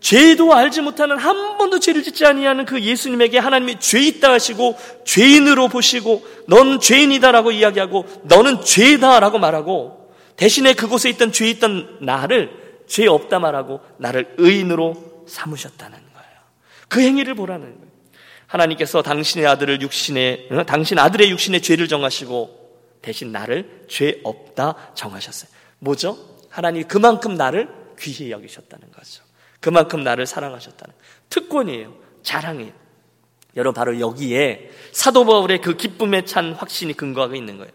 [0.00, 5.68] 죄도 알지 못하는 한 번도 죄를 짓지 아니하는 그 예수님에게 하나님이 죄 있다 하시고 죄인으로
[5.68, 12.50] 보시고 넌 죄인이다라고 이야기하고 너는 죄다라고 말하고 대신에 그곳에 있던 죄 있던 나를
[12.86, 16.30] 죄 없다 말하고 나를 의인으로 삼으셨다는 거예요.
[16.88, 17.85] 그 행위를 보라는 거예요.
[18.46, 20.62] 하나님께서 당신의 아들을 육신의 어?
[20.64, 22.66] 당신 아들의 육신의 죄를 정하시고
[23.02, 25.50] 대신 나를 죄 없다 정하셨어요.
[25.78, 26.18] 뭐죠?
[26.50, 29.24] 하나님 그만큼 나를 귀히 여기셨다는 거죠.
[29.60, 30.94] 그만큼 나를 사랑하셨다는
[31.28, 31.94] 특권이에요.
[32.22, 32.72] 자랑이에요.
[33.56, 37.72] 여러분 바로 여기에 사도 바울의 그 기쁨에 찬 확신이 근거하고 있는 거예요.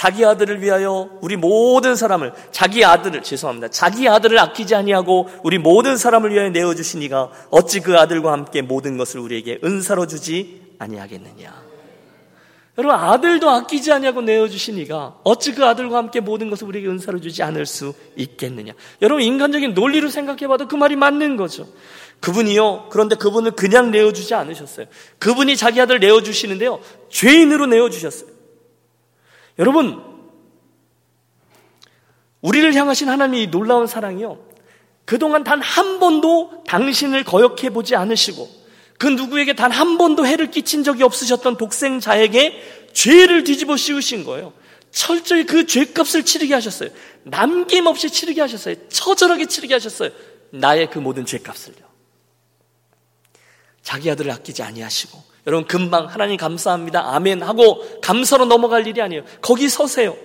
[0.00, 3.68] 자기 아들을 위하여 우리 모든 사람을 자기 아들을 죄송합니다.
[3.68, 8.96] 자기 아들을 아끼지 아니하고 우리 모든 사람을 위하여 내어 주시니가 어찌 그 아들과 함께 모든
[8.96, 11.52] 것을 우리에게 은사로 주지 아니하겠느냐.
[12.78, 17.42] 여러분 아들도 아끼지 아니하고 내어 주시니가 어찌 그 아들과 함께 모든 것을 우리에게 은사로 주지
[17.42, 18.72] 않을 수 있겠느냐.
[19.02, 21.68] 여러분 인간적인 논리로 생각해 봐도 그 말이 맞는 거죠.
[22.20, 22.88] 그분이요.
[22.90, 24.86] 그런데 그분을 그냥 내어 주지 않으셨어요.
[25.18, 26.80] 그분이 자기 아들 내어 주시는데요.
[27.10, 28.29] 죄인으로 내어 주셨어요.
[29.60, 30.02] 여러분,
[32.40, 34.40] 우리를 향하신 하나님의 놀라운 사랑이요.
[35.04, 38.48] 그동안 단 한 번도 당신을 거역해 보지 않으시고
[38.98, 44.52] 그 누구에게 단 한 번도 해를 끼친 적이 없으셨던 독생자에게 죄를 뒤집어 씌우신 거예요.
[44.90, 46.90] 철저히 그 죄값을 치르게 하셨어요.
[47.24, 48.76] 남김없이 치르게 하셨어요.
[48.88, 50.10] 처절하게 치르게 하셨어요.
[50.50, 51.84] 나의 그 모든 죄값을요.
[53.82, 57.14] 자기 아들을 아끼지 아니하시고 여러분 금방 하나님 감사합니다.
[57.14, 59.22] 아멘 하고 감사로 넘어갈 일이 아니에요.
[59.40, 60.16] 거기 서세요.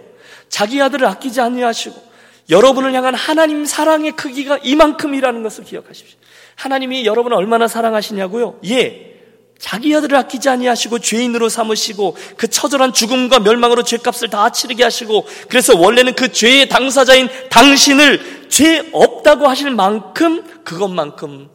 [0.49, 2.15] 자기 아들을 아끼지 아니하시고
[2.49, 6.19] 여러분을 향한 하나님 사랑의 크기가 이만큼이라는 것을 기억하십시오.
[6.55, 8.59] 하나님이 여러분을 얼마나 사랑하시냐고요?
[8.65, 9.13] 예.
[9.57, 15.77] 자기 아들을 아끼지 아니하시고 죄인으로 삼으시고 그 처절한 죽음과 멸망으로 죄값을 다 치르게 하시고 그래서
[15.77, 21.49] 원래는 그 죄의 당사자인 당신을 죄 없다고 하실 만큼 그것만큼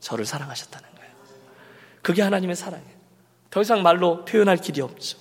[0.00, 1.12] 저를 사랑하셨다는 거예요.
[2.02, 2.93] 그게 하나님의 사랑이에요.
[3.54, 5.16] 더 이상 말로 표현할 길이 없죠.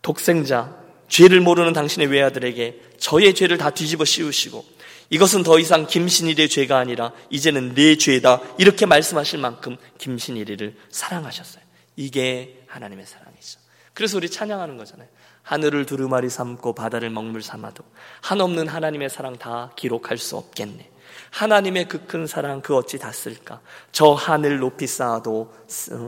[0.00, 0.76] 독생자,
[1.08, 4.64] 죄를 모르는 당신의 외아들에게 저의 죄를 다 뒤집어 씌우시고
[5.10, 11.64] 이것은 더 이상 김신일의 죄가 아니라 이제는 내 죄다 이렇게 말씀하실 만큼 김신일이를 사랑하셨어요.
[11.96, 13.58] 이게 하나님의 사랑이죠.
[13.92, 15.08] 그래서 우리 찬양하는 거잖아요.
[15.42, 17.82] 하늘을 두루마리 삼고 바다를 먹물 삼아도
[18.20, 20.88] 한없는 하나님의 사랑 다 기록할 수 없겠네.
[21.30, 23.60] 하나님의 그 큰 사랑 그 어찌 다 쓸까?
[23.90, 25.52] 저 하늘 높이 쌓아도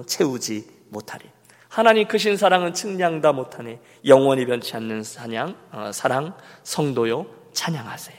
[0.07, 1.25] 채우지 못하리.
[1.71, 3.79] 하나님 크신 사랑은 측량다 못하네.
[4.05, 8.13] 영원히 변치 않는 사냥, 어, 사랑, 성도요, 찬양하세.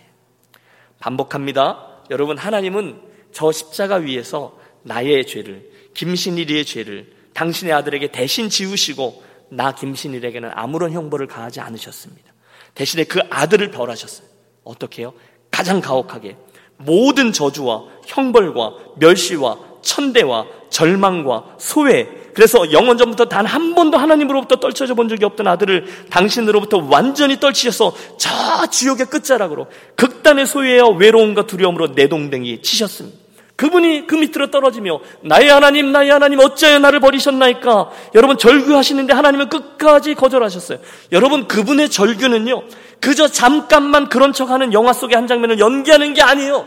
[0.99, 2.03] 반복합니다.
[2.11, 3.01] 여러분, 하나님은
[3.33, 11.27] 저 십자가 위에서 나의 죄를, 김신일이의 죄를 당신의 아들에게 대신 지우시고 나 김신일에게는 아무런 형벌을
[11.27, 12.31] 가하지 않으셨습니다.
[12.73, 14.27] 대신에 그 아들을 벌하셨어요.
[14.63, 15.13] 어떻게 해요?
[15.51, 16.37] 가장 가혹하게
[16.77, 24.93] 모든 저주와 형벌과 멸시와 천대와 절망과 소외 그래서 영원 전부터 단 한 번도 하나님으로부터 떨쳐져
[24.93, 28.29] 본 적이 없던 아들을 당신으로부터 완전히 떨치셔서 저
[28.69, 33.19] 지옥의 끝자락으로 극단의 소유에어 외로움과 두려움으로 내동댕이 치셨습니다.
[33.57, 37.89] 그분이 그 밑으로 떨어지며 나의 하나님 나의 하나님 어찌하여 나를 버리셨나이까?
[38.15, 40.79] 여러분 절규하시는데 하나님은 끝까지 거절하셨어요.
[41.11, 42.63] 여러분 그분의 절규는요
[43.01, 46.65] 그저 잠깐만 그런 척하는 영화 속의 한 장면을 연기하는 게 아니에요.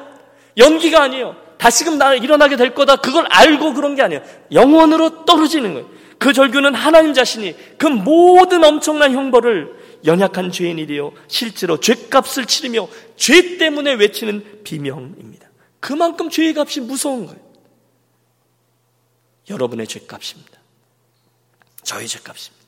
[0.58, 5.90] 연기가 아니에요 다시금 나 일어나게 될 거다 그걸 알고 그런 게 아니에요 영원으로 떨어지는 거예요
[6.18, 13.58] 그 절규는 하나님 자신이 그 모든 엄청난 형벌을 연약한 죄인이 되어 실제로 죄값을 치르며 죄
[13.58, 15.44] 때문에 외치는 비명입니다
[15.84, 17.38] 그만큼 죄의 값이 무서운 거예요.
[19.50, 20.58] 여러분의 죄값입니다.
[21.82, 22.64] 저희 죄값입니다.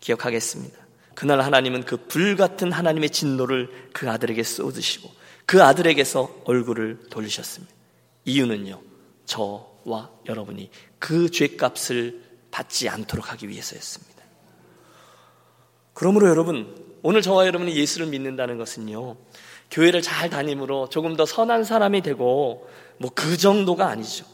[0.00, 0.76] 기억하겠습니다.
[1.14, 5.08] 그날 하나님은 그 불같은 하나님의 진노를 그 아들에게 쏟으시고
[5.46, 7.74] 그 아들에게서 얼굴을 돌리셨습니다.
[8.24, 8.80] 이유는요,
[9.26, 14.22] 저와 여러분이 그 죄값을 받지 않도록 하기 위해서였습니다.
[15.94, 19.16] 그러므로 여러분, 오늘 저와 여러분이 예수를 믿는다는 것은요,
[19.70, 24.24] 교회를 잘 다니므로 조금 더 선한 사람이 되고 뭐 그 정도가 아니죠.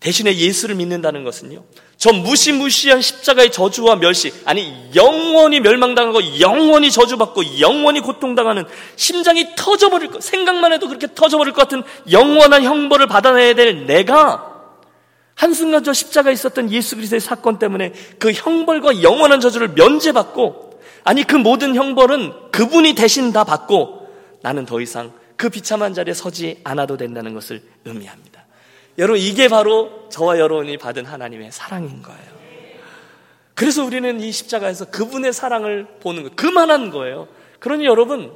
[0.00, 1.64] 대신에 예수를 믿는다는 것은요.
[1.96, 8.64] 저 무시무시한 십자가의 저주와 멸시, 아니 영원히 멸망당하고 영원히 저주받고 영원히 고통당하는
[8.96, 14.52] 심장이 터져버릴 것, 생각만 해도 그렇게 터져버릴 것 같은 영원한 형벌을 받아내야 될 내가
[15.34, 21.36] 한순간 저 십자가에 있었던 예수 그리스도의 사건 때문에 그 형벌과 영원한 저주를 면제받고 아니 그
[21.36, 24.08] 모든 형벌은 그분이 대신 다 받고
[24.42, 28.35] 나는 더 이상 그 비참한 자리에 서지 않아도 된다는 것을 의미합니다.
[28.98, 32.36] 여러분, 이게 바로 저와 여러분이 받은 하나님의 사랑인 거예요.
[33.54, 37.28] 그래서 우리는 이 십자가에서 그분의 사랑을 보는 거, 그만한 거예요.
[37.58, 38.32] 그러니 여러분,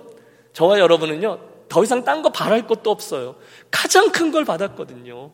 [0.52, 3.36] 저와 여러분은요, 더 이상 딴 거 바랄 것도 없어요.
[3.70, 5.30] 가장 큰 걸 받았거든요.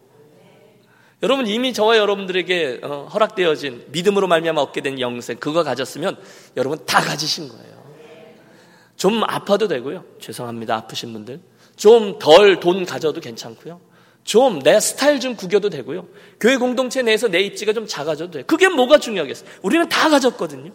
[1.22, 6.18] 여러분 이미 저와 여러분들에게 어, 허락되어진 믿음으로 말미암아 얻게 된 영생 그거 가졌으면
[6.58, 7.76] 여러분 다 가지신 거예요.
[8.96, 10.04] 좀 아파도 되고요.
[10.20, 10.76] 죄송합니다.
[10.76, 11.40] 아프신 분들.
[11.76, 13.80] 좀 덜 돈 가져도 괜찮고요.
[14.26, 16.06] 좀 내 스타일 좀 구겨도 되고요.
[16.38, 18.44] 교회 공동체 내에서 내 입지가 좀 작아져도 돼요.
[18.46, 19.48] 그게 뭐가 중요하겠어요?
[19.62, 20.72] 우리는 다 가졌거든요.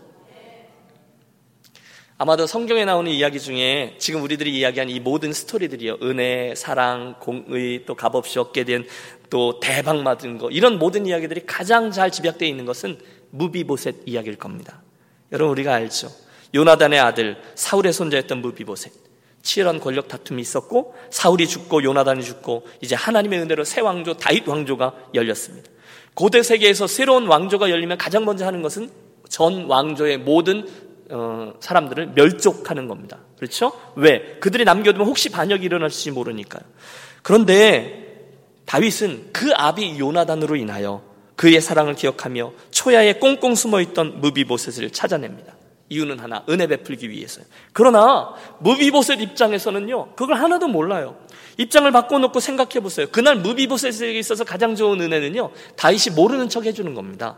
[2.17, 5.97] 아마도 성경에 나오는 이야기 중에 지금 우리들이 이야기한 이 모든 스토리들이요.
[6.03, 8.85] 은혜, 사랑, 공의, 또 값없이 얻게 된
[9.31, 10.51] 또 대박 맞은 거.
[10.51, 12.99] 이런 모든 이야기들이 가장 잘 집약되어 있는 것은
[13.31, 14.83] 무비보셋 이야기일 겁니다.
[15.31, 16.09] 여러분, 우리가 알죠.
[16.53, 18.91] 요나단의 아들 사울의 손자였던 무비보셋.
[19.41, 24.93] 치열한 권력 다툼이 있었고 사울이 죽고 요나단이 죽고 이제 하나님의 은혜로 새 왕조 다윗 왕조가
[25.13, 25.69] 열렸습니다.
[26.13, 28.89] 고대 세계에서 새로운 왕조가 열리면 가장 먼저 하는 것은
[29.29, 30.67] 전 왕조의 모든
[31.09, 33.19] 어, 사람들을 멸족하는 겁니다.
[33.37, 33.71] 그렇죠?
[33.95, 34.37] 왜?
[34.39, 36.63] 그들이 남겨두면 혹시 반역이 일어날지 모르니까요.
[37.21, 38.01] 그런데
[38.65, 41.03] 다윗은 그 아비 요나단으로 인하여
[41.35, 45.55] 그의 사랑을 기억하며 초야에 꽁꽁 숨어있던 무비보셋을 찾아냅니다.
[45.91, 47.45] 이유는 하나, 은혜 베풀기 위해서요.
[47.73, 51.17] 그러나 무비보셋 입장에서는요, 그걸 하나도 몰라요.
[51.57, 53.07] 입장을 바꿔놓고 생각해 보세요.
[53.11, 57.37] 그날 무비보셋에게 있어서 가장 좋은 은혜는요, 다윗이 모르는 척 해주는 겁니다.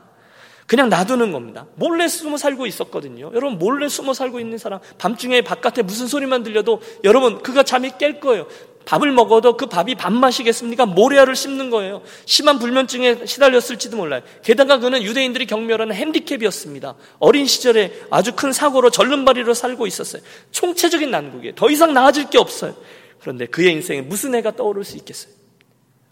[0.73, 1.67] 그냥 놔두는 겁니다.
[1.75, 3.29] 몰래 숨어 살고 있었거든요.
[3.35, 8.19] 여러분, 몰래 숨어 살고 있는 사람, 밤중에 바깥에 무슨 소리만 들려도 여러분, 그가 잠이 깰
[8.19, 8.47] 거예요.
[8.85, 10.87] 밥을 먹어도 그 밥이 밥맛이겠습니까?
[10.87, 12.01] 모래알을 씹는 거예요.
[12.25, 14.23] 심한 불면증에 시달렸을지도 몰라요.
[14.41, 16.95] 게다가 그는 유대인들이 경멸하는 핸디캡이었습니다.
[17.19, 20.23] 어린 시절에 아주 큰 사고로 절름발이로 살고 있었어요.
[20.49, 21.53] 총체적인 난국이에요.
[21.53, 22.75] 더 이상 나아질 게 없어요.
[23.21, 25.31] 그런데 그의 인생에 무슨 애가 떠오를 수 있겠어요?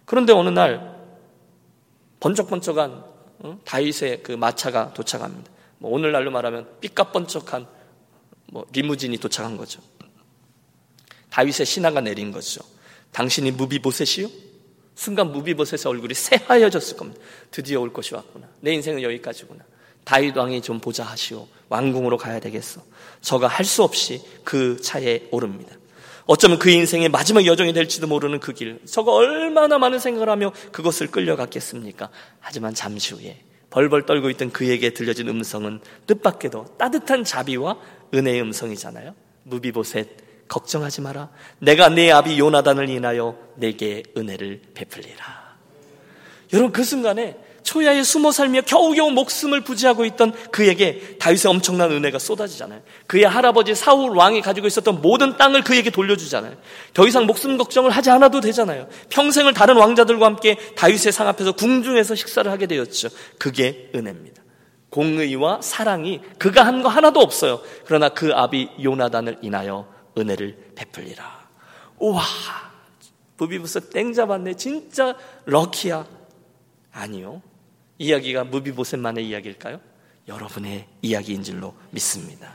[0.05, 1.01] 그런데 어느 날
[2.19, 3.10] 번쩍번쩍한
[3.65, 5.51] 다윗의 그 마차가 도착합니다.
[5.79, 7.67] 뭐 오늘날로 말하면 삐까번쩍한
[8.51, 9.81] 뭐 리무진이 도착한 거죠.
[11.29, 12.61] 다윗의 신하가 내린 거죠.
[13.11, 14.29] 당신이 무비보셋이요?
[14.95, 17.21] 순간 무비보셋의 얼굴이 새하얘졌을 겁니다.
[17.49, 18.47] 드디어 올 것이 왔구나.
[18.59, 19.63] 내 인생은 여기까지구나.
[20.03, 21.47] 다윗 왕이 좀 보자 하시오.
[21.69, 22.81] 왕궁으로 가야 되겠어.
[23.21, 25.75] 저가 할 수 없이 그 차에 오릅니다.
[26.25, 28.79] 어쩌면 그 인생의 마지막 여정이 될지도 모르는 그 길.
[28.85, 32.09] 저가 얼마나 많은 생각을 하며 그것을 끌려갔겠습니까?
[32.39, 37.77] 하지만 잠시 후에 벌벌 떨고 있던 그에게 들려진 음성은 뜻밖에도 따뜻한 자비와
[38.13, 39.15] 은혜의 음성이잖아요.
[39.43, 41.29] 무비보셋 걱정하지 마라.
[41.59, 45.41] 내가 내 아비 요나단을 인하여 내게 은혜를 베풀리라.
[46.53, 52.81] 여러분 그 순간에 초야에 숨어 살며 겨우겨우 목숨을 부지하고 있던 그에게 다윗의 엄청난 은혜가 쏟아지잖아요.
[53.07, 56.55] 그의 할아버지 사울 왕이 가지고 있었던 모든 땅을 그에게 돌려주잖아요.
[56.93, 58.87] 더 이상 목숨 걱정을 하지 않아도 되잖아요.
[59.09, 63.09] 평생을 다른 왕자들과 함께 다윗의 상 앞에서 궁중에서 식사를 하게 되었죠.
[63.37, 64.41] 그게 은혜입니다.
[64.89, 67.61] 공의와 사랑이 그가 한 거 하나도 없어요.
[67.85, 69.87] 그러나 그 아비 요나단을 인하여
[70.17, 71.47] 은혜를 베풀리라.
[71.99, 72.21] 우와,
[73.37, 74.55] 부비부스 땡 잡았네.
[74.55, 76.05] 진짜 럭키야.
[76.91, 77.41] 아니요.
[78.01, 79.79] 이야기가 무비보셋만의 이야기일까요?
[80.27, 82.53] 여러분의 이야기인 줄로 믿습니다.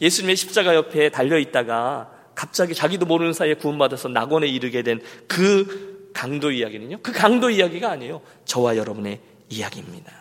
[0.00, 6.50] 예수님의 십자가 옆에 달려 있다가 갑자기 자기도 모르는 사이에 구원받아서 낙원에 이르게 된 그 강도
[6.50, 6.98] 이야기는요.
[7.02, 8.20] 그 강도 이야기가 아니에요.
[8.44, 10.12] 저와 여러분의 이야기입니다.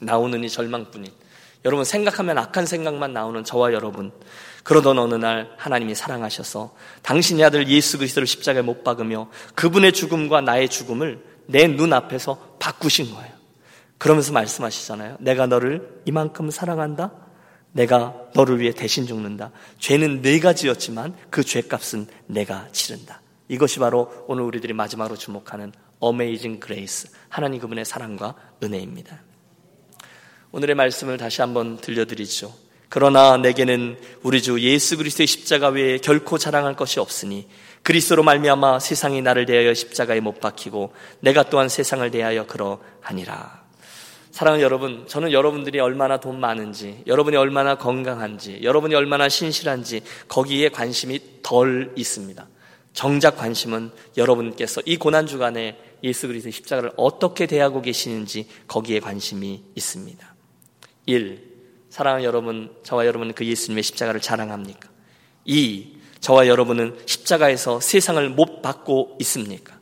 [0.00, 1.10] 나오는 이 절망뿐인
[1.64, 4.12] 여러분 생각하면 악한 생각만 나오는 저와 여러분
[4.64, 10.68] 그러던 어느 날 하나님이 사랑하셔서 당신의 아들 예수 그리스도를 십자가에 못 박으며 그분의 죽음과 나의
[10.68, 13.33] 죽음을 내 눈앞에서 바꾸신 거예요.
[13.98, 15.16] 그러면서 말씀하시잖아요.
[15.20, 17.12] 내가 너를 이만큼 사랑한다.
[17.72, 19.50] 내가 너를 위해 대신 죽는다.
[19.78, 23.20] 죄는 내가 지었지만 그 죄값은 내가 치른다.
[23.48, 27.08] 이것이 바로 오늘 우리들이 마지막으로 주목하는 Amazing Grace.
[27.28, 29.22] 하나님 그분의 사랑과 은혜입니다.
[30.52, 32.52] 오늘의 말씀을 다시 한번 들려드리죠.
[32.88, 37.48] 그러나 내게는 우리 주 예수 그리스도의 십자가 외에 결코 자랑할 것이 없으니
[37.82, 43.63] 그리스도로 말미암아 세상이 나를 대하여 십자가에 못 박히고 내가 또한 세상을 대하여 그러하니라.
[44.34, 51.20] 사랑하는 여러분, 저는 여러분들이 얼마나 돈 많은지, 여러분이 얼마나 건강한지, 여러분이 얼마나 신실한지 거기에 관심이
[51.44, 52.44] 덜 있습니다.
[52.92, 60.34] 정작 관심은 여러분께서 이 고난 주간에 예수 그리스도의 십자가를 어떻게 대하고 계시는지 거기에 관심이 있습니다.
[61.06, 61.54] 1.
[61.90, 64.88] 사랑하는 여러분, 저와 여러분은 그 예수님의 십자가를 자랑합니까?
[65.44, 65.96] 2.
[66.18, 69.73] 저와 여러분은 십자가에서 세상을 못 받고 있습니까?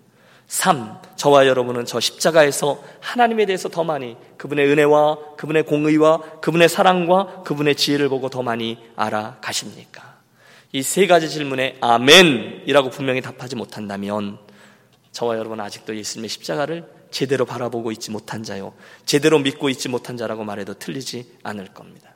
[0.53, 0.99] 3.
[1.17, 7.75] 저와 여러분은 저 십자가에서 하나님에 대해서 더 많이 그분의 은혜와 그분의 공의와 그분의 사랑과 그분의
[7.75, 10.13] 지혜를 보고 더 많이 알아가십니까?
[10.75, 14.39] 이 세 가지 질문에 아멘이라고 분명히 답하지 못한다면
[15.13, 18.75] 저와 여러분은 아직도 예수님의 십자가를 제대로 바라보고 있지 못한 자요.
[19.07, 22.15] 제대로 믿고 있지 못한 자라고 말해도 틀리지 않을 겁니다.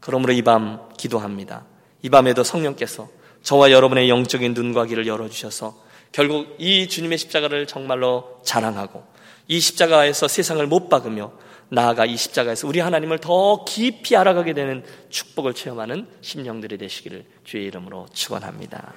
[0.00, 1.64] 그러므로 이 밤 기도합니다.
[2.02, 3.08] 이 밤에도 성령께서
[3.42, 9.04] 저와 여러분의 영적인 눈과 귀를 열어주셔서 결국 이 주님의 십자가를 정말로 자랑하고
[9.48, 11.32] 이 십자가에서 세상을 못 박으며
[11.68, 18.06] 나아가 이 십자가에서 우리 하나님을 더 깊이 알아가게 되는 축복을 체험하는 심령들이 되시기를 주의 이름으로
[18.12, 18.92] 축원합니다.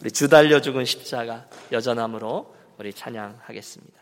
[0.00, 4.01] 우리 주 달려 죽은 십자가 여전함으로 우리 찬양하겠습니다.